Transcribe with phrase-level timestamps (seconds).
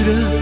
[0.00, 0.39] Trump.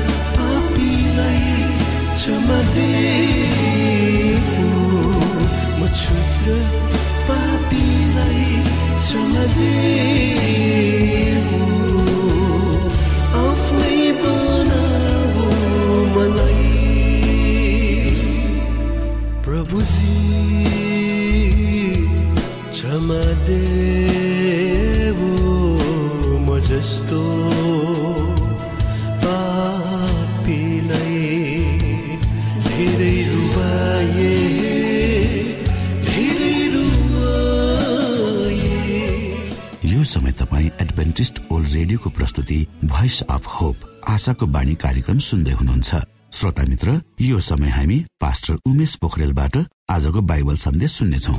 [44.29, 45.91] आशाको बाणी कार्यक्रम सुन्दै हुनुहुन्छ।
[46.37, 49.57] श्रोता मित्र यो समय हामी पास्टर उमेश पोखरेलबाट
[49.89, 51.35] आजको बाइबल सन्देश सुन्नेछौ।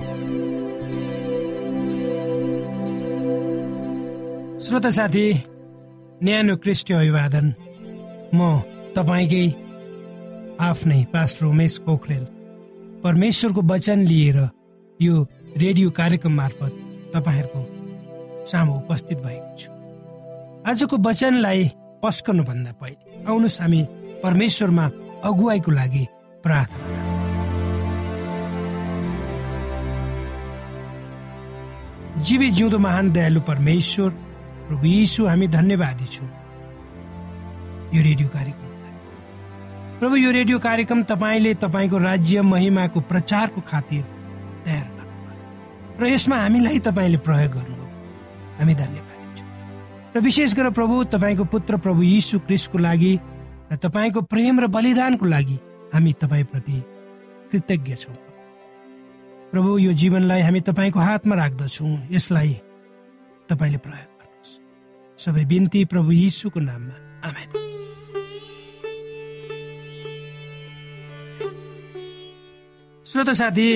[4.65, 5.25] श्रोता साथी
[6.25, 7.45] न्यानो क्रिस्टी अभिवादन।
[8.33, 8.41] म
[8.97, 9.45] तपाईँकै
[10.57, 12.25] आफ्नै पास्टर उमेश पोखरेल।
[13.06, 14.38] परमेश्वरको वचन लिएर
[15.00, 15.13] यो
[15.62, 16.74] रेडियो कार्यक्रम मार्फत
[17.13, 17.62] तपाईँहरूको
[18.50, 19.69] सामु उपस्थित भएको छु।
[20.65, 21.63] आजको वचनलाई
[22.04, 23.81] पस्कनुभन्दा पहिले आउनुहोस् हामी
[24.24, 24.86] परमेश्वरमा
[25.24, 26.04] अगुवाईको लागि
[26.44, 26.88] प्रार्थना
[32.19, 34.10] जीवी जिउँदो महान दयालु परमेश्वर
[34.68, 36.30] प्रभु यीशु हामी धन्यवादी छौँ।
[37.94, 38.68] यो रेडियो कार्यक्रम।
[40.00, 44.04] प्रभु यो रेडियो कार्यक्रम तपाईँले तपाईँको राज्य महिमाको प्रचारको खातिर
[44.66, 47.88] तयार गर्नुभयो। र यसमा हामीलाई तपाईँले प्रयोग गर्नुभयो।
[48.60, 49.19] हामी धन्यवादी
[50.15, 53.13] र विशेष गरेर प्रभु तपाईँको पुत्र प्रभु यीशु क्रिस्टको लागि
[53.71, 55.57] र तपाईँको प्रेम र बलिदानको लागि
[55.94, 56.77] हामी तपाईँप्रति
[57.51, 58.15] कृतज्ञ छौँ।
[59.51, 62.53] प्रभु यो जीवनलाई हामी तपाईँको हातमा राख्दछौँ। यसलाई
[63.50, 64.51] तपाईँले प्रयोग गर्नुहोस्।
[65.19, 66.95] सबै बिन्ती प्रभु यीशुको नाममा।
[67.29, 67.50] आमेन।
[73.05, 73.67] श्रोता साथी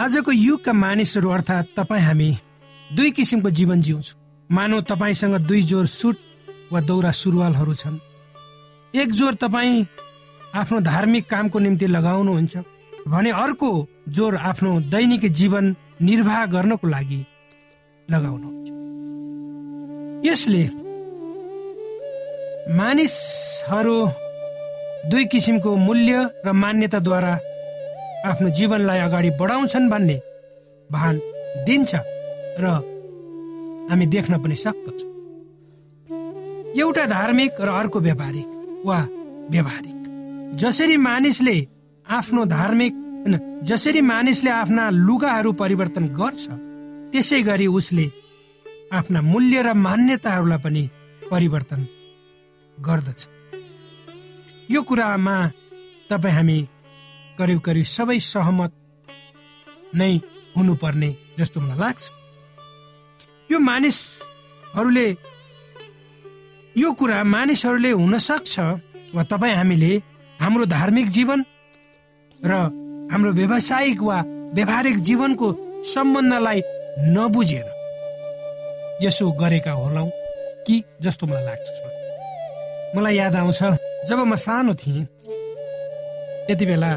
[0.00, 2.30] आजको युगका मानिसहरू अर्थात् तपाईँ हामी
[2.96, 4.17] दुई किसिमको जीवन जिउँछौँ।
[4.50, 6.16] मानव तपाईँसँग दुई जोर सुट
[6.72, 7.98] वा दौरा सुरुवालहरू छन्।
[8.94, 9.84] एक जोर तपाईँ
[10.54, 12.56] आफ्नो धार्मिक कामको निम्ति लगाउनुहुन्छ
[13.08, 13.70] भने अर्को
[14.08, 17.20] जोर आफ्नो दैनिक जीवन निर्वाह गर्नको लागि
[18.08, 18.68] लगाउनुहुन्छ।
[20.26, 20.64] यसले
[22.76, 23.98] मानिसहरू
[25.10, 27.32] दुई किसिमको मूल्य र मान्यताद्वारा
[28.26, 30.20] आफ्नो जीवनलाई अगाडि बढाउँछन् भन्ने
[30.90, 31.20] भान
[31.66, 31.94] दिन्छ
[32.60, 32.97] र
[33.90, 35.10] हामी देख्न पनि सक्दछौँ।
[36.76, 38.48] एउटा धार्मिक र अर्को व्यापारिक
[38.86, 38.98] वा
[39.50, 39.98] व्यावहारिक।
[40.60, 41.56] जसरी मानिसले
[42.06, 42.94] आफ्नो धार्मिक
[43.68, 46.44] जसरी मानिसले आफ्ना लुगाहरू परिवर्तन गर्छ
[47.12, 48.06] त्यसै गरी उसले
[48.92, 50.82] आफ्ना मूल्य र मान्यताहरूलाई पनि
[51.30, 51.80] परिवर्तन
[52.76, 53.20] गर्दछ।
[54.70, 55.36] यो कुरामा
[56.10, 56.58] तपाईँ हामी
[57.38, 58.72] करिब करिब सबै सहमत
[59.94, 60.12] नै
[60.56, 62.02] हुनुपर्ने जस्तो मलाई लाग्छ।
[63.50, 65.08] यो मानिसहरूले
[66.76, 68.54] यो कुरा मानिसहरूले हुन सक्छ
[69.14, 69.92] वा तपाईँ हामीले
[70.40, 71.40] हाम्रो धार्मिक जीवन
[72.40, 72.52] र
[73.12, 74.18] हाम्रो व्यावसायिक वा
[74.54, 75.48] व्यावहारिक जीवनको
[75.92, 76.60] सम्बन्धलाई
[77.14, 77.66] नबुझेर
[79.02, 80.06] यसो गरेका होलौ
[80.66, 81.66] कि जस्तो मलाई लाग्छ
[82.96, 83.62] मलाई याद आउँछ
[84.08, 85.04] जब म सानो थिएँ
[86.46, 86.92] त्यति बेला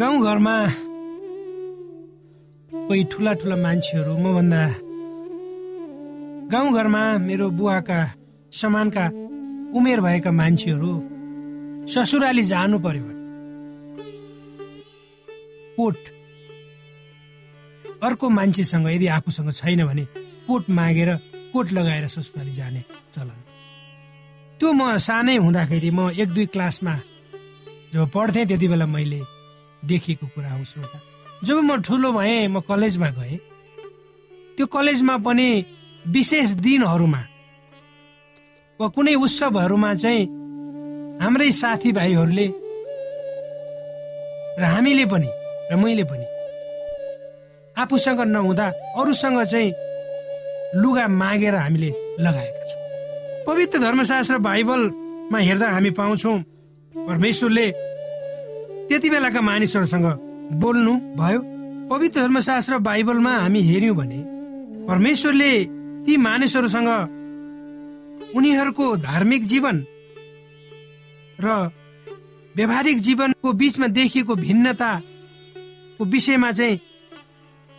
[0.00, 0.56] गाउँघरमा
[2.72, 4.62] कोही ठुला ठुला मान्छेहरू मभन्दा
[6.50, 8.00] गाउँघरमा मेरो बुवाका
[8.52, 9.04] समानका
[9.76, 10.92] उमेर भएका मान्छेहरू
[11.92, 13.16] ससुराली जानु पर्यो भने।
[15.76, 15.96] कोट।
[18.02, 20.04] अर्को मान्छेसँग यदि आफूसँग छैन भने
[20.48, 21.10] कोट मागेर
[21.52, 22.84] कोट लगाएर ससुराली जाने
[23.14, 23.38] चलन।
[24.60, 26.94] त्यो म सानै हुँदाखेरि म एक दुई क्लासमा
[27.92, 29.20] जब पढ्थेँ त्यति बेला मैले
[29.84, 30.98] देखेको कुरा हो श्रोता
[31.44, 33.36] जब म ठुलो भएँ म कलेजमा गएँ।
[34.56, 35.48] त्यो कलेजमा पनि
[36.14, 37.22] विशेष दिनहरूमा
[38.80, 40.24] वा कुनै उत्सवहरूमा चाहिँ
[41.22, 42.46] हाम्रै साथीभाइहरूले
[44.60, 45.30] र हामीले पनि
[45.70, 46.26] र मैले पनि
[47.76, 48.66] आफूसँग नहुँदा
[48.98, 49.72] अरूसँग चाहिँ
[50.82, 51.90] लुगा मागेर हामीले
[52.20, 52.82] लगाएका छौँ।
[53.46, 56.38] पवित्र धर्मशास्त्र बाइबलमा हेर्दा हामी पाउँछौँ
[56.94, 57.66] परमेश्वरले
[58.88, 60.06] त्यति बेलाका मानिसहरूसँग
[60.62, 61.40] बोल्नु भयो।
[61.90, 64.20] पवित्र धर्मशास्त्र बाइबलमा हामी हेऱ्यौँ भने
[64.88, 65.52] परमेश्वरले
[66.08, 66.88] ती मानिसहरूसँग
[68.32, 69.76] उनीहरूको धार्मिक जीवन
[71.40, 71.46] र
[72.56, 76.80] व्यावहारिक जीवनको बिचमा देखिएको भिन्नताको विषयमा चाहिँ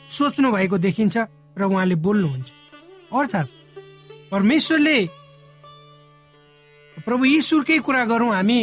[0.09, 1.17] सोच्नु भएको देखिन्छ
[1.57, 2.49] र उहाँले बोल्नुहुन्छ।
[3.17, 3.49] अर्थात्
[4.31, 4.97] परमेश्वरले
[7.01, 8.59] प्रभु ईश्वरकै कुरा गरौँ हामी।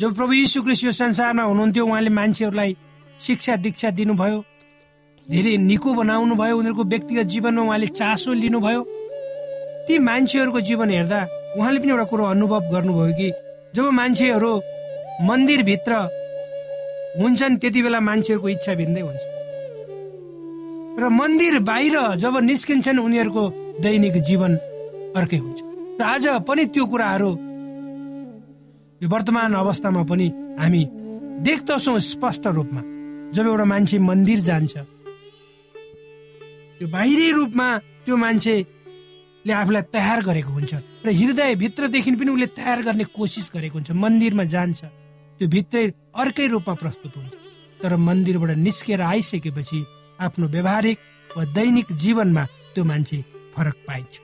[0.00, 2.76] जब प्रभु यीशु क्रिस्ट यो संसारमा हुनुहुन्थ्यो उहाँले मान्छेहरूलाई
[3.20, 4.44] शिक्षा दीक्षा दिनुभयो।
[5.30, 8.82] धेरै निको बनाउनु भयो उनीहरूको व्यक्तिगत जीवनमा उहाँले चासो लिनुभयो।
[9.86, 11.20] ती मान्छेहरूको जीवन हेर्दा
[11.58, 13.28] उहाँले पनि एउटा कुरो अनुभव गर्नुभयो कि
[13.74, 14.52] जब मान्छेहरू
[15.28, 15.92] मन्दिरभित्र
[17.20, 19.24] हुन्छन् त्यति बेला मान्छेहरूको इच्छा भिन्दै हुन्छ।
[20.98, 23.44] र मन्दिर बाहिर जब निस्किन्छन् उनीहरूको
[23.80, 24.52] दैनिक जीवन
[25.16, 25.58] अर्कै हुन्छ।
[25.98, 27.30] र आज पनि त्यो कुराहरू
[29.00, 30.26] यो वर्तमान अवस्थामा पनि
[30.58, 30.82] हामी
[31.46, 32.82] देख्दछौँ स्पष्ट रूपमा।
[33.34, 34.74] जब एउटा मान्छे मन्दिर जान्छ
[36.80, 37.68] त्यो बाहिरी रूपमा
[38.08, 38.54] त्यो मान्छे
[39.44, 40.72] ले आफूलाई तयार गरेको हुन्छ
[41.04, 44.80] र हृदय भित्रदेखि पनि उसले तयार गर्ने कोसिस गरेको हुन्छ मन्दिरमा जान्छ।
[45.36, 45.84] त्यो भित्रै
[46.16, 47.34] अर्कै रूपमा प्रस्तुत हुन्छ।
[47.84, 49.78] तर मन्दिरबाट निस्केर आइसकेपछि
[50.24, 50.98] आफ्नो व्यवहारिक
[51.36, 53.18] वा दैनिक जीवनमा त्यो मान्छे
[53.52, 54.14] फरक पाइन्छ।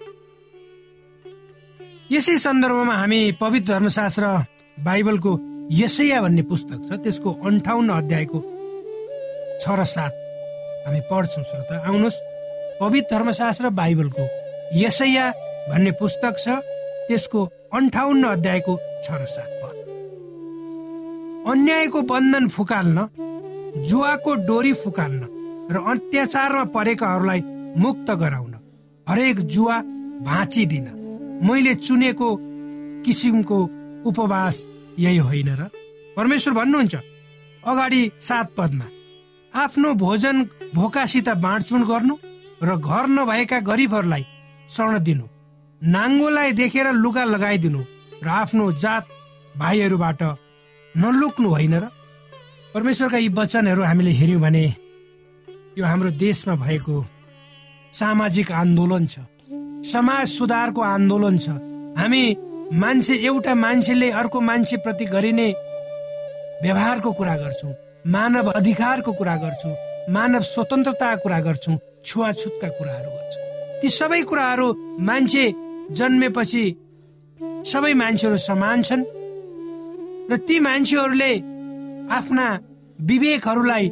[2.13, 4.25] यसै सन्दर्भमा हामी पवित्र धर्मशास्त्र
[4.79, 5.33] बाइबलको
[5.77, 8.39] यसैया भन्ने पुस्तक छ त्यसको अन्ठाउन्न अध्यायको
[9.61, 10.13] छ र सात
[10.87, 12.17] हामी पढ्छौँ श्रोता। आउनुहोस्।
[12.81, 14.25] पवित्र धर्मशास्त्र बाइबलको
[14.75, 15.31] यसैया
[15.71, 16.49] भन्ने पुस्तक छ
[17.09, 19.77] त्यसको अन्ठाउन्न अध्यायको छ र सात पद।
[21.51, 23.07] अन्यायको बन्धन फुकाल्न
[23.89, 25.23] जुवाको डोरी फुकाल्न
[25.73, 27.41] र अत्याचारमा परेकाहरूलाई
[27.77, 28.55] मुक्त गराउन
[29.07, 29.77] हरेक जुवा
[30.29, 30.87] भाँचिदिन।
[31.43, 32.29] मैले चुनेको
[33.07, 33.59] किसिमको
[34.09, 34.63] उपवास
[34.99, 35.63] यही होइन र?
[36.17, 36.95] परमेश्वर भन्नुहुन्छ
[37.65, 38.87] अगाडि सात पदमा
[39.53, 40.37] आफ्नो भोजन
[40.75, 42.15] भोकासित बाँडचुँड गर्नु
[42.63, 44.25] र घर नभएका गरिबहरूलाई
[44.69, 45.25] शरण दिनु।
[45.83, 47.81] नाङ्गोलाई देखेर लुगा लगाइदिनु
[48.25, 49.05] र आफ्नो जात
[49.59, 50.23] भाइहरूबाट
[50.95, 51.85] नलुक्नु होइन र?
[52.75, 54.65] परमेश्वरका यी वचनहरू हामीले हेऱ्यौँ भने
[55.79, 56.95] यो हाम्रो देशमा भएको
[57.93, 59.19] सामाजिक आन्दोलन छ।
[59.93, 61.49] समाज सुधारको आन्दोलन छ।
[61.99, 62.23] हामी
[62.73, 65.49] मान्छे एउटा मान्छेले अर्को मान्छेप्रति गरिने
[66.63, 67.75] व्यवहारको कुरा गर्छौँ।
[68.07, 69.77] मानव अधिकारको कुरा गर्छौँ।
[70.11, 73.45] मानव स्वतन्त्रताको कुरा गर्छौँ। छुवाछुतका कुराहरू गर्छौँ।
[73.81, 74.69] ती सबै कुराहरू
[75.09, 75.45] मान्छे
[75.99, 76.65] जन्मेपछि
[77.71, 79.05] सबै मान्छेहरू समान छन्
[80.31, 81.33] र ती मान्छेहरूले
[82.19, 82.47] आफ्ना
[83.01, 83.87] विवेकहरूलाई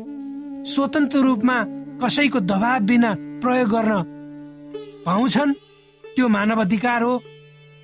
[0.72, 1.58] स्वतन्त्र रूपमा
[2.02, 3.10] कसैको दबाव बिना
[3.42, 3.92] प्रयोग गर्न
[5.06, 5.52] पाउँछन्।
[6.04, 7.14] त्यो मानव अधिकार हो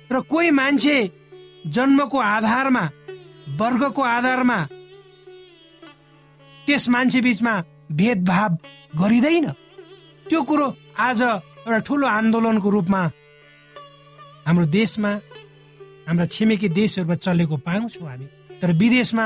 [0.09, 0.97] र कोही मान्छे
[1.75, 2.83] जन्मको आधारमा
[3.59, 4.59] वर्गको आधारमा
[6.65, 7.53] त्यस मान्छे बिचमा
[7.91, 8.51] भेदभाव
[8.99, 9.47] गरिँदैन।
[10.31, 13.01] त्यो कुरो आज एउटा ठुलो आन्दोलनको रूपमा
[14.47, 15.11] हाम्रो देशमा
[16.07, 18.25] हाम्रा छिमेकी देशहरूमा चलेको पाउँछौँ हामी।
[18.63, 19.25] तर विदेशमा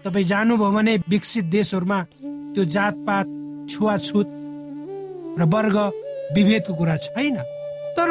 [0.00, 1.98] तपाईँ जानुभयो भने विकसित देशहरूमा
[2.56, 3.26] त्यो जातपात
[3.68, 4.28] छुवाछुत
[5.36, 5.76] र वर्ग
[6.32, 7.36] विभेदको कुरा छैन।
[7.96, 8.08] तर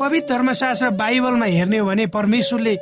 [0.00, 2.74] पवित्र धर्मशास्त्र बाइबलमा हेर्ने हो भने परमेश्वरले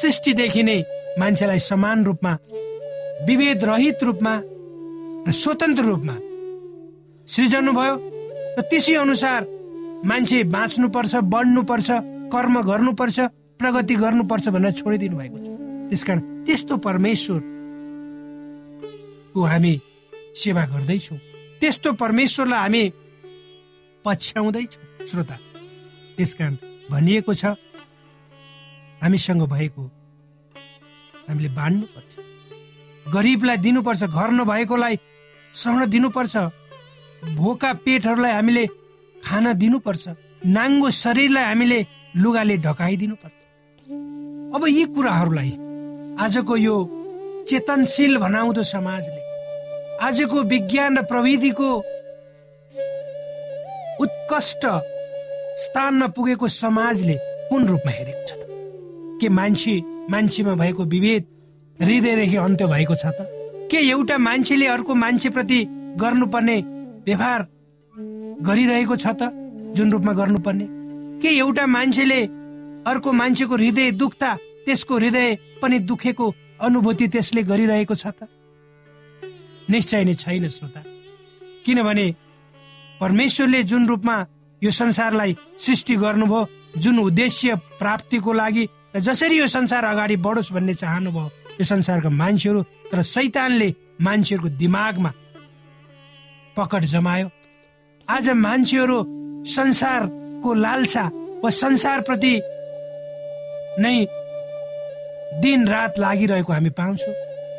[0.00, 0.78] सृष्टिदेखि नै
[1.20, 2.32] मान्छेलाई समान रूपमा
[3.28, 4.34] विभेद रहित रूपमा
[5.28, 6.16] र स्वतन्त्र रूपमा
[7.32, 7.94] सृजनु भयो
[8.58, 9.40] र त्यसै अनुसार
[10.10, 11.88] मान्छे बाँच्नुपर्छ बढ्नुपर्छ
[12.34, 13.18] कर्म गर्नुपर्छ
[13.60, 15.46] प्रगति गर्नुपर्छ भनेर छोडिदिनु भएको छ।
[15.90, 17.40] त्यसकारण त्यस्तो परमेश्वरको
[19.52, 19.72] हामी
[20.42, 21.18] सेवा गर्दैछौँ।
[21.60, 22.82] त्यस्तो परमेश्वरलाई हामी
[24.04, 25.36] पछ्याउँदैछौँ श्रोता।
[26.16, 26.54] त्यसकारण
[26.90, 27.44] भनिएको छ
[29.02, 29.82] हामीसँग भएको
[31.28, 32.12] हामीले बाँड्नुपर्छ।
[33.14, 34.94] गरिबलाई दिनुपर्छ घर नभएकोलाई
[35.54, 36.34] सहन दिनुपर्छ।
[37.24, 38.66] भोका पेटहरूलाई हामीले
[39.24, 40.08] खान दिनुपर्छ।
[40.46, 41.86] नाङ्गो शरीरलाई हामीले
[42.16, 43.38] लुगाले ढकाइदिनु पर्छ
[44.56, 45.50] अब यी कुराहरूलाई
[46.24, 46.76] आजको यो
[47.48, 49.20] चेतनशील भनाउँदो समाजले
[50.00, 51.68] आजको विज्ञान र प्रविधिको
[54.00, 54.64] उत्कृष्ट
[55.64, 57.16] स्थानमा पुगेको समाजले
[57.50, 58.42] कुन रूपमा हेरेको छ त?
[59.20, 59.74] के मान्छे
[60.10, 61.22] मान्छेमा भएको विभेद
[61.82, 63.28] हृदयदेखि अन्त्य भएको छ त?
[63.70, 65.60] के एउटा मान्छेले अर्को मान्छेप्रति
[66.00, 66.79] गर्नुपर्ने
[67.10, 67.40] व्यवहार
[68.46, 69.34] गरिरहेको छ त
[69.76, 70.66] जुन रूपमा गर्नुपर्ने।
[71.20, 72.20] के एउटा मान्छेले
[72.90, 74.30] अर्को मान्छेको हृदय दुख्दा
[74.64, 75.28] त्यसको हृदय
[75.62, 76.26] पनि दुखेको
[76.66, 78.28] अनुभूति त्यसले गरिरहेको छ त?
[79.70, 80.80] निश्चय नै छैन श्रोता।
[81.64, 82.06] किनभने
[83.00, 84.16] परमेश्वरले जुन रूपमा
[84.62, 88.64] यो संसारलाई सृष्टि गर्नुभयो जुन उद्देश्य प्राप्तिको लागि
[88.96, 91.26] र जसरी यो संसार अगाडि बढोस् भन्ने चाहनुभयो
[91.60, 93.68] यो संसारका मान्छेहरू तर सैतानले
[94.00, 95.10] मान्छेहरूको दिमागमा
[96.60, 97.28] पकड जमायो।
[98.08, 98.98] आज मान्छेहरू
[99.48, 101.04] संसारको लालसा
[101.42, 102.34] वा संसारप्रति
[103.80, 103.96] नै
[105.42, 107.14] दिन रात लागिरहेको हामी पाउँछौँ।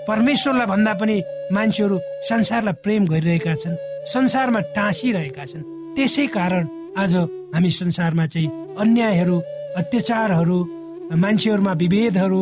[0.07, 1.15] परमेश्वरलाई भन्दा पनि
[1.53, 1.97] मान्छेहरू
[2.29, 3.75] संसारलाई प्रेम गरिरहेका छन्
[4.13, 5.63] संसारमा टाँसिरहेका छन्।
[5.95, 6.67] त्यसै कारण
[6.97, 7.15] आज
[7.55, 9.37] हामी संसारमा चाहिँ अन्यायहरू
[9.77, 10.59] अत्याचारहरू
[11.15, 12.41] मान्छेहरूमा विभेदहरू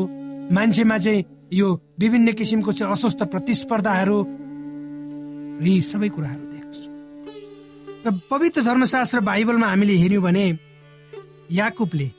[0.51, 1.67] मान्छेमा चाहिँ यो
[1.99, 4.19] विभिन्न किसिमको चाहिँ अस्वस्थ प्रतिस्पर्धाहरू
[5.61, 6.48] यी सबै कुराहरू।
[8.05, 10.45] र पवित्र धर्मशास्त्र बाइबलमा हामीले हेऱ्यौँ भने
[11.51, 12.11] याकुबले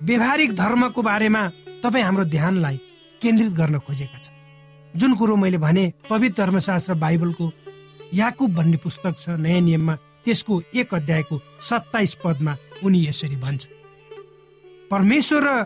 [0.00, 1.42] व्यवहारिक धर्मको बारेमा
[1.82, 2.76] तपाईँ हाम्रो ध्यानलाई
[3.22, 7.52] केन्द्रित गर्न खोजेका छन्। जुन कुरो मैले भने पवित्र धर्मशास्त्र बाइबलको
[8.14, 9.94] याकुब भन्ने पुस्तक छ नयाँ नियममा
[10.24, 13.66] त्यसको एक अध्यायको सत्ताइस पदमा उनी यसरी भन्छ
[14.90, 15.62] परमेश्वर र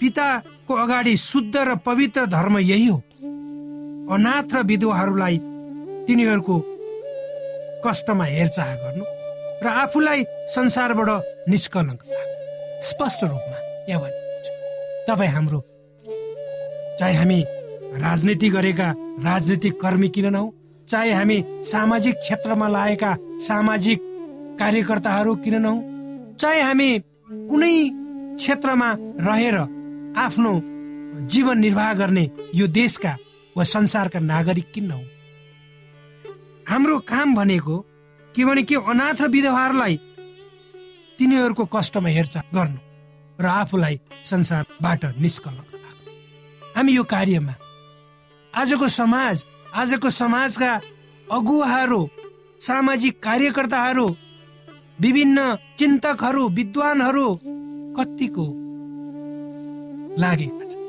[0.00, 2.98] पिताको अगाडि शुद्ध र पवित्र धर्म यही हो।
[4.14, 5.38] अनाथ र विधवाहरूलाई
[6.06, 6.54] तिनीहरूको
[7.84, 9.04] कष्टमा हेरचाह गर्नु
[9.62, 11.10] र आफूलाई संसारबाट
[11.48, 12.00] निष्कलङ्क
[12.88, 13.58] स्पष्ट रूपमा
[13.88, 14.46] यहाँ भन्नुहुन्छ।
[15.08, 15.60] तपाईँ हाम्रो
[16.98, 17.40] चाहे हामी
[18.04, 18.88] राजनीति गरेका
[19.24, 20.46] राजनीतिक कर्मी किन नहौ
[20.90, 21.38] चाहे हामी
[21.72, 23.10] सामाजिक क्षेत्रमा लागेका
[23.48, 23.98] सामाजिक
[24.60, 25.76] कार्यकर्ताहरू किन नहौ
[26.40, 26.88] चाहे हामी
[27.50, 27.74] कुनै
[28.38, 28.90] क्षेत्रमा
[29.26, 29.56] रहेर
[30.24, 30.52] आफ्नो
[31.32, 33.12] जीवन निर्वाह गर्ने यो देशका
[33.56, 35.02] वा संसारका नागरिक किन नहौ।
[36.68, 37.76] हाम्रो काम भनेको
[38.34, 39.96] के भने के अनाथ र विधवाहरूलाई
[41.18, 42.80] तिनीहरूको कष्टमा हेरचाह गर्नु
[43.40, 45.68] र आफूलाई संसारबाट निष्कलङ्क
[46.76, 47.54] हामी यो कार्यमा
[48.54, 49.44] आजको समाज
[49.80, 50.72] आजको समाजका
[51.32, 52.00] अगुवाहरू
[52.68, 54.06] सामाजिक कार्यकर्ताहरू
[55.00, 55.38] विभिन्न
[55.78, 57.26] चिन्तकहरू विद्वानहरू
[57.96, 58.46] कतिको
[60.22, 60.86] लागेका छन्।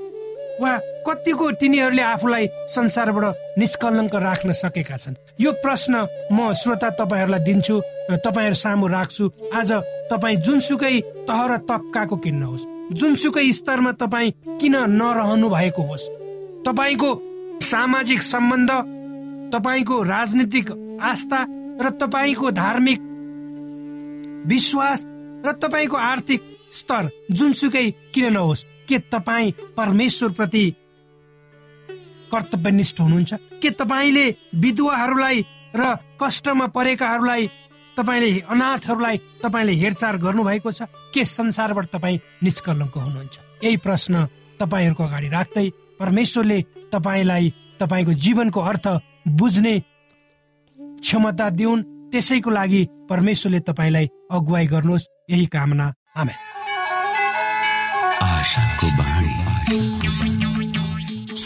[0.61, 0.71] वा
[1.09, 5.15] कतिको तिनीहरूले आफूलाई संसारबाट निष्कलङ्क राख्न सकेका छन्?
[5.41, 5.93] यो प्रश्न
[6.29, 7.75] म श्रोता तपाईँहरूलाई दिन्छु
[8.21, 9.25] तपाईँहरू सामु राख्छु।
[9.57, 9.71] आज
[10.11, 16.05] तपाईँ जुनसुकै तह र तबकाको किन्न होस्। जुनसुकै स्तरमा तपाईँ किन नरहनु भएको होस्?
[16.69, 17.09] तपाईँको
[17.57, 18.71] सामाजिक सम्बन्ध
[19.49, 20.67] तपाईँको राजनीतिक
[21.01, 21.41] आस्था
[21.81, 22.99] र तपाईँको धार्मिक
[24.45, 24.99] विश्वास
[25.45, 28.65] र तपाईँको आर्थिक स्तर जुनसुकै किन नहोस्?
[28.87, 30.63] के तपाईँ परमेश्वर प्रति
[32.31, 35.37] कर्तव्यनिष्ठ हुनुहुन्छ। के तपाईँले विधुवाहरूलाई
[35.75, 37.47] र कष्टमा परेकाहरूलाई
[37.97, 40.81] तपाईँले अनाथहरूलाई तपाईँले हेरचाह गर्नुभएको छ?
[41.13, 43.35] के संसारबाट तपाईँ निष्कलङ्क हुनुहुन्छ?
[43.63, 44.25] यही प्रश्न
[44.59, 45.69] तपाईँहरूको अगाडि राख्दै
[45.99, 46.59] परमेश्वरले
[46.91, 48.87] तपाईँलाई तपाईँको जीवनको अर्थ
[49.27, 49.75] बुझ्ने
[50.79, 56.37] क्षमता दिउन्। त्यसैको लागि परमेश्वरले तपाईँलाई अगुवाई गर्नुहोस्। यही कामना। आमेन।
[58.23, 59.98] आशाको बाणी।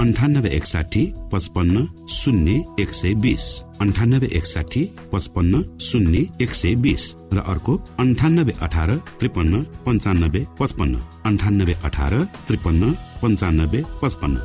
[0.00, 3.46] अन्ठानब्बे एकसाठी पचपन्न शून्य एक सय बिस।
[3.80, 11.74] अन्ठानब्बे एकसाठी पचपन्न शून्य एक सय बिस। र अर्को अन्ठानब्बे अठार त्रिपन्न पन्चानब्बे पचपन्न। अन्ठानब्बे
[11.84, 12.14] अठार
[12.48, 14.36] त्रिपन्न पन्चानब्बे पचपन्न।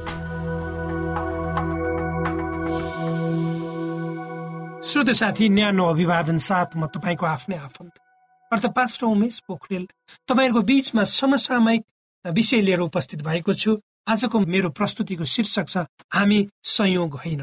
[4.84, 7.94] श्रोत साथी न्यानो अभिवादन साथ म तपाईँको आफ्नै आफन्त।
[8.52, 9.88] अर्थात् पास्टर उमेश पोखरेल
[10.28, 11.84] तपाईँहरूको बिचमा समसामयिक
[12.26, 15.78] विषय लिएर उपस्थित भएको छु। आजको मेरो प्रस्तुतिको शीर्षक छ
[16.14, 17.42] हामी संयोग होइन।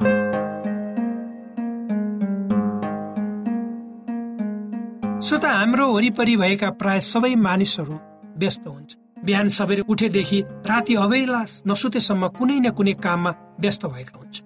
[5.23, 7.99] श्रोता हाम्रो वरिपरि भएका प्राय सबै मानिसहरू
[8.39, 14.43] व्यस्त हुन्छ बिहान सबेर उठेदेखि राति अबेला नसुतेसम्म कुनै न कुनै काममा व्यस्त भएका हुन्छ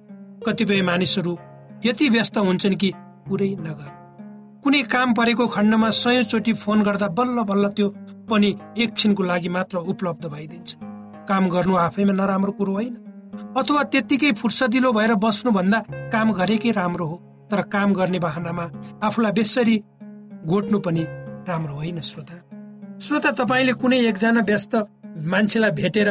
[0.46, 1.37] कतिपय मानिसहरू
[1.85, 2.92] यति व्यस्त हुन्छन् कि
[3.29, 3.92] पुरै नगर।
[4.64, 7.88] कुनै काम परेको खण्डमा सयचोटि फोन गर्दा बल्ल बल्ल त्यो
[8.31, 10.86] पनि एकछिनको लागि मात्र उपलब्ध भइदिन्छ।
[11.28, 12.94] काम गर्नु आफैमा नराम्रो कुरो होइन।
[13.56, 15.78] अथवा त्यत्तिकै फुर्सदिलो भएर बस्नुभन्दा
[16.12, 17.16] काम गरेकै राम्रो हो
[17.50, 18.64] तर काम गर्ने बाहनामा
[19.02, 19.76] आफूलाई बेसरी
[20.46, 21.04] गोट्नु पनि
[21.48, 22.36] राम्रो होइन श्रोता।
[22.98, 24.74] श्रोता तपाईँले कुनै एकजना व्यस्त
[25.26, 26.10] मान्छेलाई भेटेर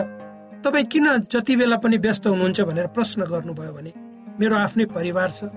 [0.64, 3.92] तपाईँ किन जति बेला पनि व्यस्त हुनुहुन्छ भनेर प्रश्न गर्नुभयो भने
[4.40, 5.50] मेरो आफ्नै परिवार छ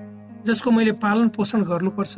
[0.47, 2.15] जसको मैले पालन पोषण गर्नुपर्छ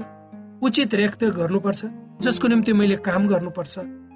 [0.63, 1.81] उचित रेखदेख गर्नुपर्छ
[2.23, 3.75] जसको निम्ति मैले काम गर्नुपर्छ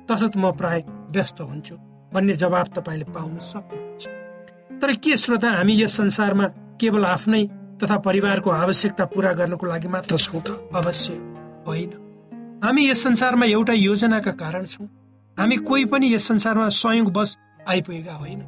[0.08, 1.76] तसर्थ म प्राय व्यस्त हुन्छु।
[2.14, 4.06] भन्ने जवाब तपाईँले पाउन सक्नुहुन्छ।
[4.82, 6.46] तर के श्रोता हामी यस संसारमा
[6.80, 7.44] केवल आफ्नै
[7.82, 10.48] तथा परिवारको आवश्यकता पूरा गर्नको लागि मात्र छौँ त?
[10.74, 11.12] अवश्य
[11.66, 11.90] होइन।
[12.64, 14.86] हामी यस संसारमा एउटा योजनाका कारण छौँ।
[15.36, 17.36] हामी कोही पनि यस संसारमा संयोग बस
[17.68, 18.40] आइपुगेका होइन।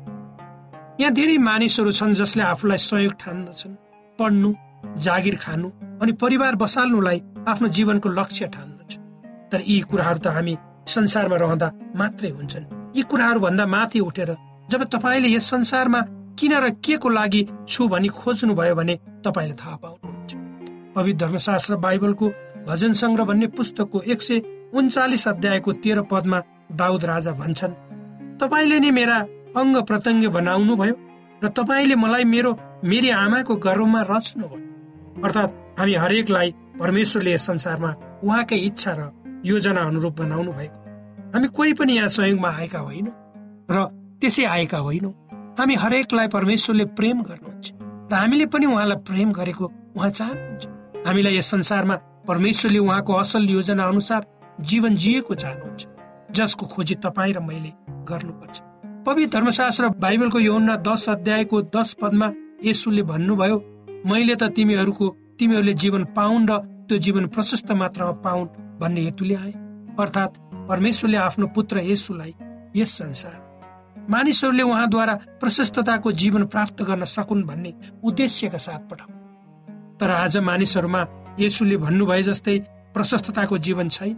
[1.01, 3.75] यहाँ धेरै मानिसहरू छन् जसले आफूलाई सहयोग ठान्दछन्।
[4.19, 4.55] पढ्नु
[4.97, 5.69] जागिर खानु
[6.03, 8.97] अनि परिवार बसाल्नुलाई आफ्नो जीवनको लक्ष्य ठान्दछ
[9.53, 14.31] तर यी कुराहरू त हामी संसारमा रहँदा मात्रै हुन्छन्। यी कुराहरू भन्दा माथि उठेर
[14.71, 16.01] जब तपाईँले यस संसारमा
[16.39, 20.33] किन र के को लागि छु भनी खोज्नुभयो भने तपाईँले थाहा पाउनुहुन्छ।
[20.97, 22.27] पवित्र धर्मशास्त्र बाइबलको
[22.67, 24.41] भजन सङ्ग्रह भन्ने पुस्तकको एक सय
[24.75, 26.39] उन्चालिस अध्यायको तेह्र पदमा
[26.73, 27.75] दाउद राजा भन्छन्
[28.41, 29.19] तपाईँले नै मेरा
[29.61, 30.97] अङ्ग प्रत्यङ्ग बनाउनु भयो
[31.43, 32.53] र तपाईँले मलाई मेरो
[32.85, 34.65] मेरी आमाको गर्वमा रच्नुभयो।
[35.25, 36.49] अर्थात् हामी हरेकलाई
[36.81, 37.91] परमेश्वरले यस संसारमा
[38.25, 39.01] उहाँकै इच्छा र
[39.45, 40.86] योजना अनुरूप बनाउनु भएको।
[41.35, 43.15] हामी कोही पनि यहाँ संयोगमा आएका होइनौँ
[43.71, 43.85] र
[44.21, 45.13] त्यसै आएका होइनौँ।
[45.59, 47.67] हामी हरेकलाई परमेश्वरले प्रेम गर्नुहुन्छ
[48.11, 50.65] र हामीले पनि उहाँलाई प्रेम गरेको उहाँ चाहनुहुन्छ।
[51.07, 51.97] हामीलाई यस संसारमा
[52.29, 54.27] परमेश्वरले उहाँको असल योजना अनुसार
[54.61, 55.87] जीवन जिएको चाहनुहुन्छ
[56.37, 57.71] जसको खोजी तपाईँ र मैले
[58.09, 58.57] गर्नुपर्छ।
[59.07, 62.33] पवित्र धर्मशास्त्र बाइबलको यौना दस अध्यायको दस पदमा
[62.65, 63.59] यसुले भन्नुभयो
[64.07, 65.07] मैले त तिमीहरूको
[65.39, 66.59] तिमीहरूले जीवन पाउन् र
[66.89, 68.49] त्यो जीवन प्रशस्त मात्रामा पाउन्
[68.81, 69.53] भन्ने हेतुले आए।
[69.97, 72.35] अर्थात् परमेश्वरले आफ्नो पुत्र यसुलाई
[72.77, 77.73] यस संसार मानिसहरूले उहाँद्वारा प्रशस्तताको जीवन प्राप्त गर्न सकुन् भन्ने
[78.05, 79.11] उद्देश्यका साथ पठाउ
[80.01, 81.07] तर आज मानिसहरूमा
[81.41, 82.59] यसुले भन्नुभए जस्तै
[82.95, 84.15] प्रशस्तताको जीवन छैन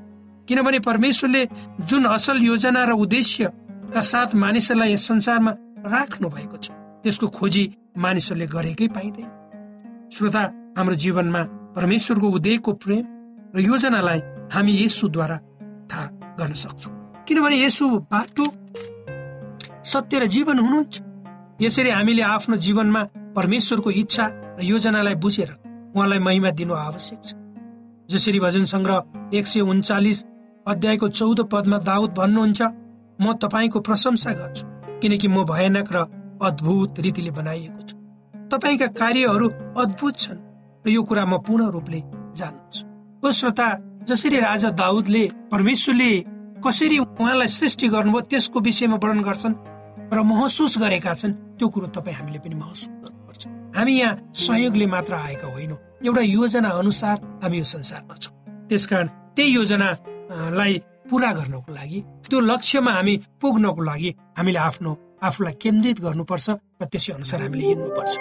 [0.49, 1.45] किनभने परमेश्वरले
[1.81, 5.53] जुन असल योजना र उद्देश्यका साथ मानिसहरूलाई यस संसारमा
[5.87, 6.71] राख्नु भएको छ
[7.03, 7.65] त्यसको खोजी
[7.99, 9.31] मानिसहरूले गरेकै पाइँदैन।
[10.13, 10.43] श्रोता
[10.79, 11.43] हाम्रो जीवनमा
[11.77, 13.05] परमेश्वरको उदयको प्रेम
[13.57, 14.21] र योजनालाई
[14.53, 15.37] हामी यसुद्वारा
[15.91, 16.93] थाहा गर्न सक्छौँ।
[17.27, 18.45] किनभने यसु बाटो
[19.85, 20.95] सत्य र जीवन हुनुहुन्छ।
[21.61, 23.03] यसरी हामीले आफ्नो जीवनमा
[23.37, 24.25] परमेश्वरको इच्छा
[24.59, 25.51] र योजनालाई बुझेर
[25.97, 27.35] उहाँलाई महिमा दिनु आवश्यक छ।
[28.11, 30.19] जसरी भजन सङ्ग्रह एक सय उन्चालिस
[30.67, 32.63] अध्यायको चौध पदमा दाउद भन्नुहुन्छ
[33.19, 34.65] म तपाईँको प्रशंसा गर्छु
[35.01, 35.99] किनकि म भयानक र
[36.43, 37.95] अद्भुत रीतिले बनाइएको छु।
[38.53, 39.49] तपाईँका कार्यहरू
[39.83, 40.41] अद्भुत छन्
[40.85, 42.01] र यो कुरा म पूर्ण रूपले
[42.39, 42.81] जान्छु।
[43.33, 43.69] श्रोता
[44.09, 46.11] जसरी राजा दाउदले परमेश्वरले
[46.65, 49.55] कसरी उहाँलाई सृष्टि गर्नुभयो त्यसको विषयमा वर्णन गर्छन्
[50.13, 53.43] र महसुस गरेका छन् त्यो कुरो तपाईँ हामीले पनि महसुस गर्नुपर्छ।
[53.77, 58.33] हामी यहाँ सहयोगले मात्र आएका होइनौँ। एउटा योजना अनुसार हामी यो संसारमा छौँ।
[58.69, 60.75] त्यसकारण त्यही योजनालाई
[61.11, 64.91] पुरा गर्नको लागि त्यो लक्ष्यमा हामी पुग्नको लागि हामीले आफ्नो
[65.21, 66.49] आफूलाई केन्द्रित गर्नुपर्छ
[66.81, 68.13] र त्यसै अनुसार हामीले हिँड्नुपर्छ।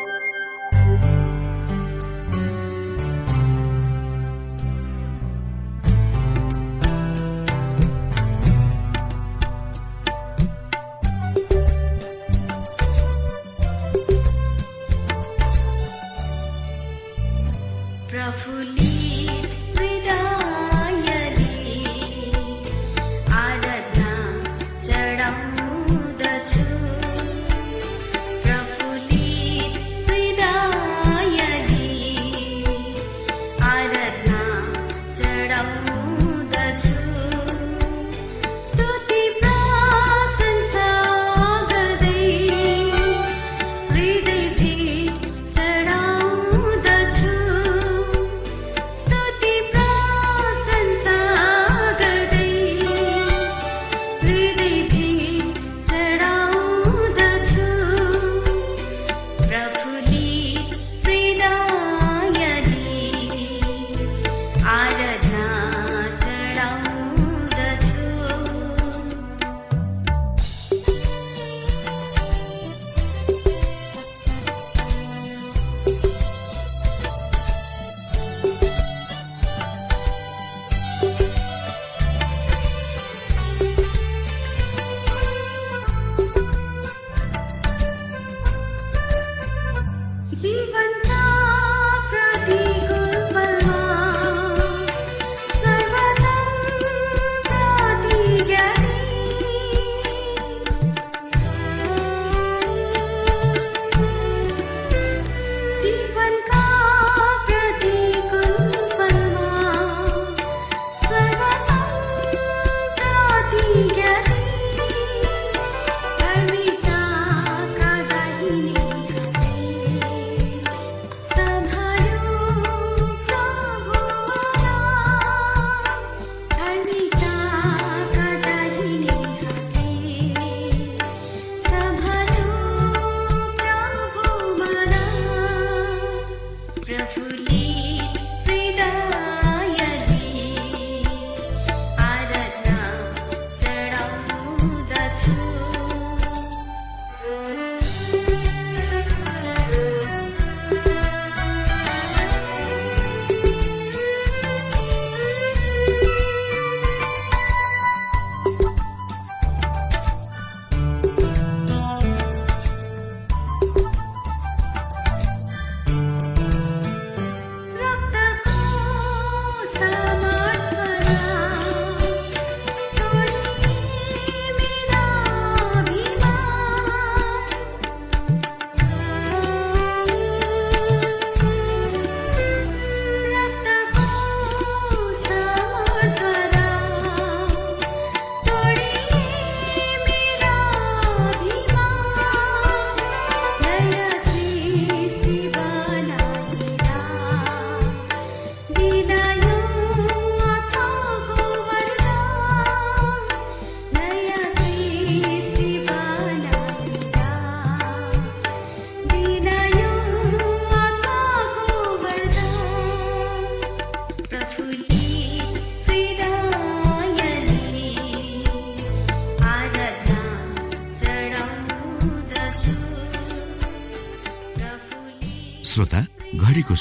[18.11, 18.96] प्रफुल्लित